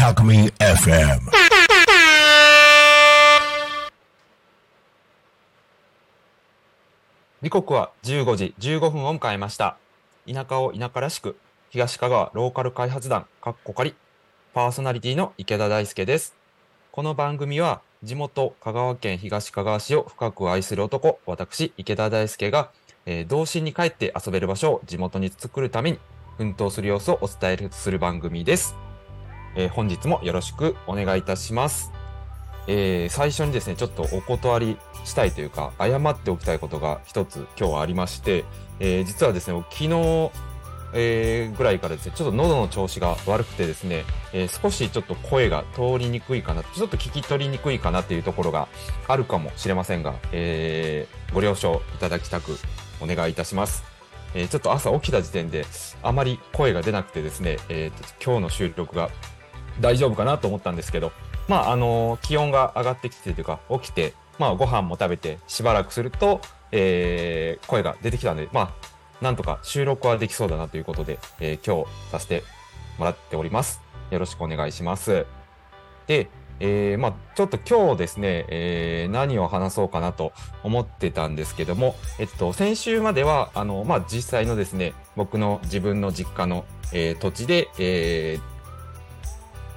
[0.00, 1.20] Alchemy FM.
[7.40, 9.76] 時刻は15時15分を迎えました。
[10.26, 11.36] 田舎を田舎らしく、
[11.68, 13.94] 東香川ローカル開発団、かっこかり、
[14.54, 16.34] パーソナリティの池田大輔です。
[16.90, 22.70] この番組は、地元香川県東香川市を深く愛する男、私、池田大輔が、
[23.04, 25.98] えー童心に帰って遊べる場所を地元に作るために
[26.38, 28.74] 奮闘する様子をお伝えする番組です。
[29.54, 31.92] えー本日もよろしくお願いいたします。
[32.66, 38.46] えー最初にですね、ちょっとお断りしたいというか、謝っておきたいことが一つ今日はありまして、
[38.78, 40.30] えー実はですね、昨日、
[40.92, 48.68] えーぐらいからですね、ちょっと喉の調子が悪くてですね、えー少しちょっと声が通りにくいかな、ちょっと聞き取りにくいかなっていうところが
[49.08, 52.56] あるかもしれませんが、えーご了承いただきたく
[53.00, 53.84] お願いいたします。
[54.34, 55.64] えーちょっと朝起きた時点で
[56.02, 59.10] あまり声が出なくてですね、えーと今日の収録が
[59.80, 61.12] 大丈夫かなと思ったんですけど、
[61.48, 68.70] まあ、あの気温が上がってきてというか、起きて、まあ、ご飯も食べて、しばらくすると、えー声が出てきたので、まあ、
[69.20, 72.42] なんとか収録はできそうだなということで、えー今日させて
[72.98, 73.80] もらっております。
[74.10, 75.26] よろしくお願いします。
[76.06, 88.50] で、えーまあ、ちょっと今日ですね、えー何を話そうかなと思ってたんですけども、えっと、先週までは、あの、まあ、実際のですね、僕の自分の実家の、えー土地で、えー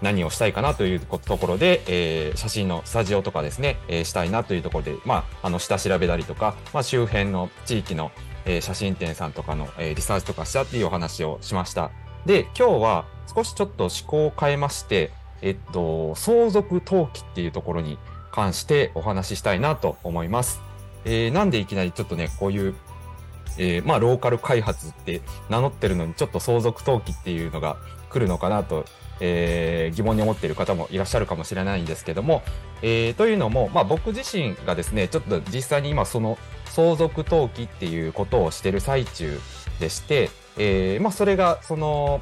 [0.02, 8.12] 何をしたいかなというところで、えー写真のスタジオとかですね、えーしたいなというところで、まあ、あの、下調べたりとか、まあ、周辺の地域の、
[8.46, 11.92] えー写真展さんとかの、えーリサーチとかしたっていうお話をしました。
[12.26, 17.98] で、今日は少しちょっと思考を変えまして、えっと、相続登記っていうところに
[18.32, 20.62] 関してお話ししたいなと思います。
[21.06, 22.76] えーなんでいきなりちょっとね、こういう、
[23.58, 27.78] えーまあ、ローカル開発って名乗ってるのに、ちょっと相続登記っていうのが
[28.10, 28.86] 来るのかなと、
[29.20, 32.42] えー疑問に思っている方もいらっしゃるかもしれないんですけども、
[32.82, 36.38] えーというのも、まあ、僕自身がですね、ちょっと実際に今その
[36.74, 39.40] 相続登記っていうことをしてる最中
[39.80, 42.20] でして、えーまあ、それがその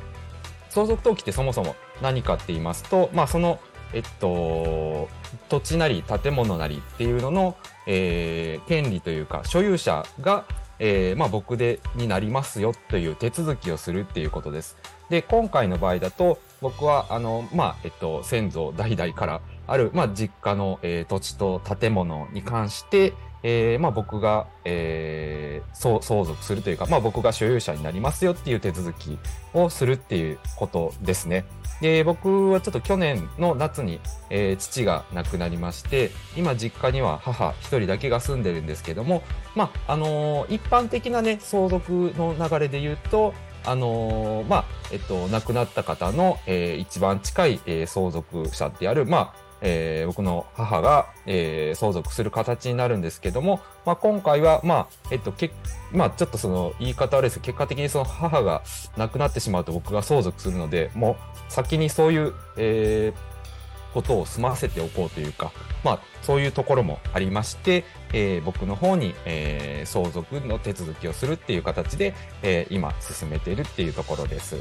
[0.70, 3.62] 相続登記ってそもそも何かって言いますと、まあ、その、
[3.94, 5.08] えっと、
[5.48, 7.56] 土地なり建物なりっていうのの、
[7.88, 10.46] えー権利というか所有者が、
[10.80, 14.78] えーまあ、僕でになりますよという手続きをするっていうことです。
[15.10, 23.14] で今回の場合だと僕はあの、まあえっと、先祖代々からある、まあ、実家の、えー土地と建物に関して、
[23.44, 29.18] えーまあ、僕が、えー相相続するというか、まあ、僕が所有者になりますよっていう手続き
[29.54, 31.46] をするっていうことですね。
[31.82, 39.24] で僕はちょっと去年の夏に、えー父が亡くなりまして今実家には母一人だけが住んでるんですけども、
[39.56, 43.34] まああのー一般的なね相続の流れで言うと
[43.66, 55.52] あのーまあえっと亡くなった方の、えー一番近い、えー相続者であるまあえー僕の母が、えー相続する形になるんですけども、まあ、今回は、まあ、えっと、け
[55.92, 58.64] まあ、ちょっとその言い方悪いですけど、結果的にその母が
[58.98, 61.12] 亡くなってしまうと僕が相続するので、も
[61.50, 63.32] う先にそういう、えー
[63.94, 65.52] ことを済ませておこうというか、
[65.84, 67.84] まあ、そういうところもありまして、
[68.14, 74.56] えー僕の方に、えー相続の手続きをするっていう形で、えー今進めているっていうところです。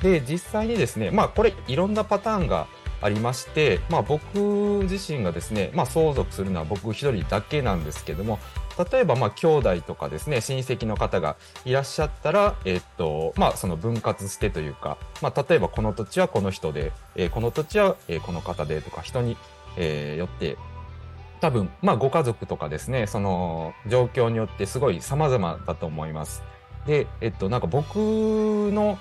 [0.00, 2.68] で、実際にですね、まあこれいろんなパターンが
[3.02, 4.38] ありまして、まあ僕
[4.88, 8.38] 自身がですね、まあ相続するのは僕一人だけなんですけども、
[8.92, 19.36] 例えばまあ兄弟とかですね、親戚の方がいらっしゃったら、えっと、まあその分割してというか、まあ例えばこの土地はこの人で、えーこの土地はえこの方でとか人に、
[19.76, 20.56] えーよって、
[21.40, 26.42] 多分、まあご家族とかですね、その状況によってすごい様々だと思います。
[26.86, 28.98] で、えっと、なんか僕の、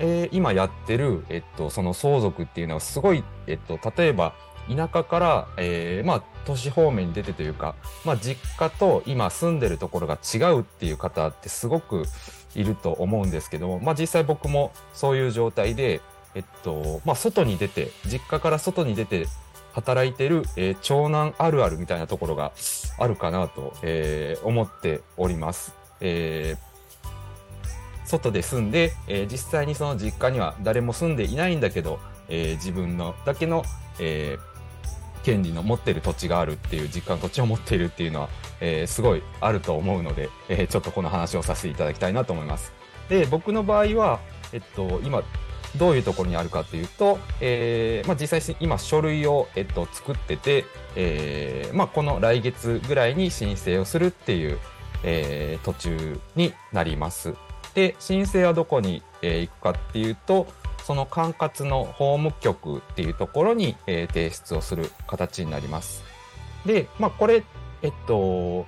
[0.00, 4.34] えー今やってる、えっと、その相続っていうのはすごい、えっと、例えば、
[4.68, 7.74] 田舎から、えーまあ、都市方面に出てというか、
[8.04, 12.04] まあ、実家と今住んでるところが違うっていう方ってすごく
[12.54, 16.00] いると思うんですけども、まあ、実際僕もそういう状態で、
[16.34, 19.26] えっと、まあ、外に出て、実家から外に出て
[19.72, 22.52] 働いてる、えー長男あるあるみたいなところが
[22.98, 25.74] あるかなと、えー思っております。
[26.00, 26.69] えー
[28.10, 31.98] 外で住んで、えー実際にその実家には誰も住んでいないんだけど、
[32.28, 33.64] えー自分のだけの、
[33.98, 34.50] えー
[35.22, 38.28] 権利の持ってる土地があるっていう実家の土地を持っているっていうのは、
[38.60, 42.72] えーすごいあると思うので、えーちょっとこの話をさせていただきたいなと思います。
[43.08, 44.20] で、僕の場合は、
[44.52, 45.22] えっと、今、
[45.76, 50.64] どういうところにあるかというと、えーまあ、実際今書類を、えっと、作ってて、
[50.96, 54.58] えーまあ、この来月ぐらいに申請をするっていう、
[55.04, 57.34] えー途中になります。
[57.74, 60.46] で、申請はどこに、え行くかっていうと、
[60.84, 66.02] その管轄の法務局っていうところに、え提出をする形になります。
[66.64, 67.44] で、まあ、これ、
[67.82, 68.66] えっと、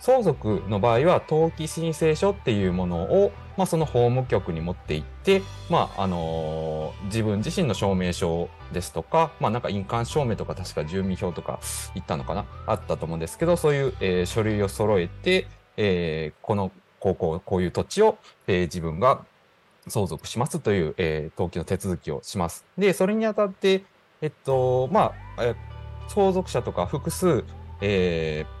[0.00, 11.60] 相続の場合は登記申請書っていうものを、まあ、その法務局に持って行って、まああのー自分自身の証明書ですとか、まあ、なんか印鑑証明とか確か住民票とか
[11.94, 16.70] 言ったのかなあったと思うんですけどそういう、えー書類を揃えて、えーこの
[17.06, 18.18] こうこうこういう土地を、
[18.48, 19.24] えー自分が
[19.88, 22.64] 相続しますという、えー登記の手続きをします。
[22.76, 23.84] でそれにあたって、
[24.20, 25.54] えっとまあ、え
[26.08, 27.44] 相続者とか複数、
[27.80, 28.56] えー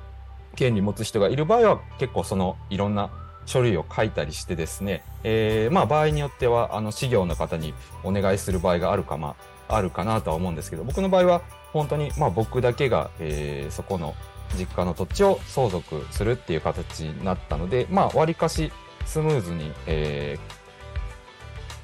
[0.56, 3.10] 権利持つ人がいる場合は結構そのいろんな
[3.44, 9.34] 書類を書いたりしてですね、えーまあ場合によってはあの事業の方にお願いする場合があるかま
[9.68, 11.42] ああるかなとは思うんですけど僕の場合は
[11.72, 14.14] 本当にまあ僕だけが、えーそこの
[14.54, 18.72] 実家の土地を相続するっていう形になったのでまあ割かし
[19.04, 20.56] スムーズに、えー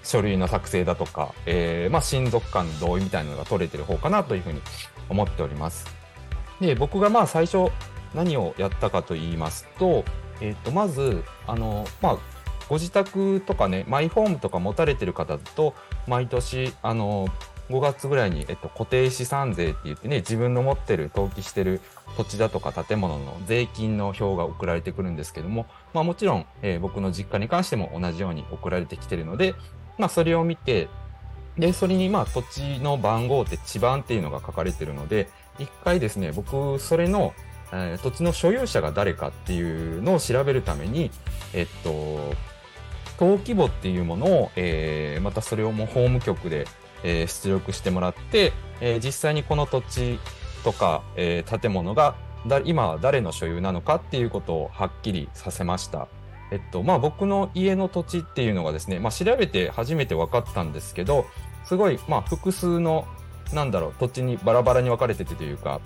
[0.05, 4.61] 書類の作成だとか、えーまあ親族間の同意みたいなのが取れてる方かなというふうに
[5.09, 5.87] 思っております。
[6.61, 7.71] で僕がまあ最初
[8.15, 10.05] 何をやったかと言いますと、
[10.41, 12.19] えっ、と、まず、あの、まあ、
[12.69, 15.75] ご自宅とかね、マイホームとか持たれてる方だと、
[16.07, 17.29] 毎年、あの、
[17.73, 21.81] 5月ぐらいに、えっと、固定資産税って言ってね、自分の持ってる、登記してる
[22.17, 29.55] 土地だとか建物の税金の表が送られてくるんですけども、まあもちろん、えー僕の実家に関しても同じように送られてきてるので、
[29.99, 30.89] まあそれを見て、
[31.57, 35.29] で、それにまあ土地の番号って地番っていうのが書かれてるので、
[35.59, 37.33] 一回ですね、僕、それの、
[37.73, 41.11] えー土地の所有者が誰かっていうのを調べるために、
[41.55, 42.35] えっと、
[43.19, 46.67] 登記簿っていうものを、えーまたそれをもう法務局で、
[47.05, 50.19] え出力してもらって、え実際にこの土地
[50.65, 52.15] とか、え建物が
[52.47, 56.09] だ今は誰の所有なのかっていうことをはっきりさせました。
[56.51, 61.27] えっと、まあ僕の家の土地っていうのがですね、まあ調べて初めて分かったんですけど、
[61.65, 63.07] すごい、まあ複数の、
[63.55, 65.81] なんだろう、土地にバラバラに分かれててというか、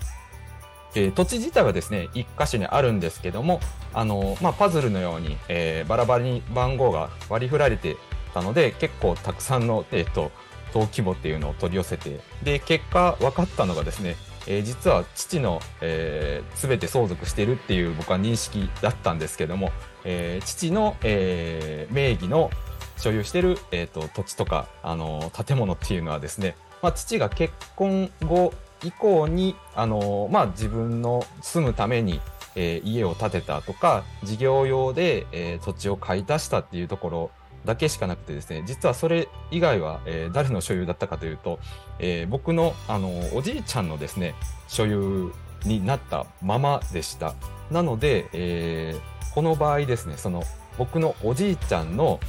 [0.95, 3.59] えー土地自体はですね、一箇所にあるんですけども、
[3.93, 7.95] あの、まあ、パズルのように、えーバラバラに番号が割り振られて
[8.33, 10.31] たので、結構たくさんの、えっ、と、
[10.73, 14.15] 登記簿っていうのを取り寄せて、で、結果分かったのがですね、
[14.47, 19.71] えー実は父の、えー、全て相続してるっていう僕は認識だったんですけども、
[20.05, 22.49] えー父の、えー名義の
[22.97, 28.53] 所有してる、えー、と土地とか、あの建物っていうのはですね、まあ、父が結婚後
[28.83, 32.21] 以降に、あのまあ、自分の住むために、
[32.55, 37.31] えー家を建てたとか事業用で、えー土地を買い足したっていうところ
[37.67, 41.59] だけしかなくてですね実はそれ以外は、えー誰の所有だったかというと、
[41.99, 44.33] えー僕の、あのおじいちゃんのですね
[44.67, 45.31] 所有
[45.65, 47.35] になったままでした。
[47.69, 50.41] なので、えーこの場合ですねその
[50.79, 52.19] 僕のおじいちゃんの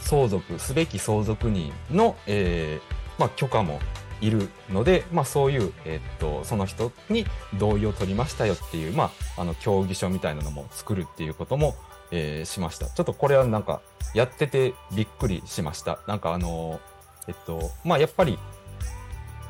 [0.00, 3.80] 相続すべき相続人の、えーまあ、許可も
[4.22, 7.26] いるので、まあ、そういう、えーっとその人に
[7.58, 11.74] 同意を取りましたよっていう、まあ、あの協議書みたいなのも作るっていうことも、
[12.12, 13.82] えーしましたちょっとこれはなんか
[14.14, 15.98] やっててびっくりしました。
[16.06, 16.80] なんかあの
[17.28, 18.38] えっとまあやっぱり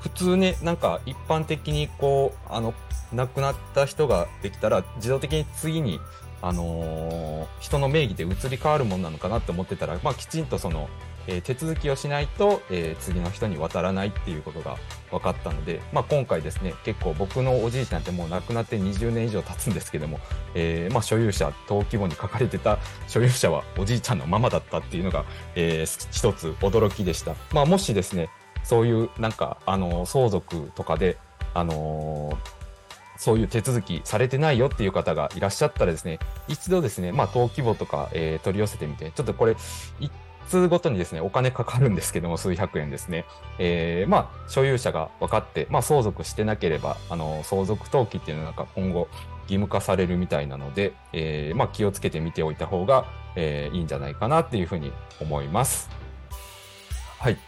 [0.00, 2.74] 普通ねなんか一般的にこうあの
[3.12, 6.00] 亡くなった人ができたら自動的に次に
[6.42, 10.88] あのー人の名義で移り変わるもんなのかなって思ってたら、まあ、きちんとその、
[11.26, 14.76] えー手続きをしないと、えー次の人に渡らないっていうことが
[15.10, 20.18] 分かったので、まあ、今回ですね結構僕のおじいちゃんってもう亡くなって20年以上経つんですけども、
[20.54, 28.28] えーまあ、所有者登記簿に書かれてた所有者はおじいちゃんのままだったっていうのが、えー一つ驚きでした、まあ、もしですね
[28.64, 31.16] そういうなんかあの相続とかで
[31.54, 32.36] あの
[33.18, 36.18] そういう手続きされてないよっていう方がいらっしゃったらですね、
[36.48, 39.56] 一度ですね、まあ、登記簿とか、えー取り寄せてみて、ちょっとこれ、
[40.00, 40.12] 一
[40.48, 43.24] 通ごとにですね、お金かかるんですけども、数百円ですね。
[43.58, 49.08] えーまあ、所有者が分かって、まあ、相続してなければ、あの、相続登記っていうのがなんか今後
[49.42, 55.90] 義務化されるみたいなので、えーまあ、気をつけて見ておいた方が、えーいいんじゃないかなっていうふうに思います。
[57.18, 57.38] はい。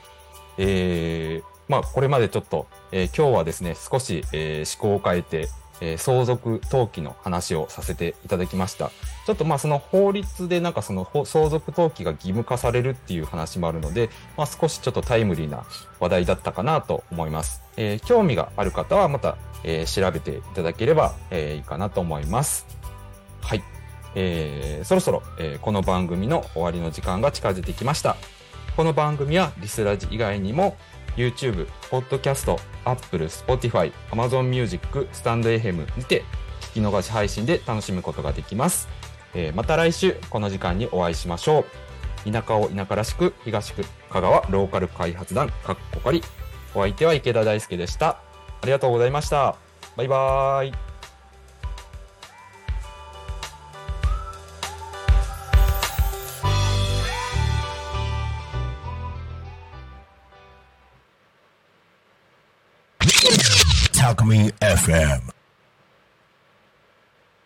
[0.59, 5.49] えーまあ、これまでちょっと、えー今日はですね、少し、えー思考を変えて、
[5.81, 8.91] えー相続登記の話をさせていただきました。
[9.27, 15.65] ちょっとまあその法律でなんかその相続登記が義務化されるっていう話もあるので、まあ少しちょっとタイムリーな
[16.01, 17.63] 話題だったかなと思います。
[17.77, 22.67] えー興味がある方はまた、えー調べていただければ、えいいかなと思います。
[23.41, 23.63] はい。
[24.15, 28.17] えーそろそろ、えこの番組の終わりの時間が近づいてきました。
[28.77, 30.77] この番組はリスラジ以外にも
[31.19, 36.23] YouTube、Podcast、Apple、Spotify、Amazon Music、スタンド FM にて
[36.61, 38.89] 聞き逃し配信で楽しむことができます。
[39.35, 41.65] えーまた来週この時間にお会いしましょ
[42.27, 42.31] う。
[42.31, 46.23] 田舎を田舎らしく東区香川ローカル開発団かっこかり。
[46.75, 48.09] お相手は池田大輔でした。
[48.61, 49.57] ありがとうございました。
[49.97, 50.88] バイバーイ。
[64.29, 65.38] Me FM.